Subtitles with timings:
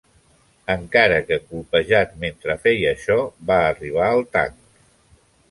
[0.75, 3.19] Encara que colpejat mentre feia això,
[3.53, 4.59] va arribar al tanc.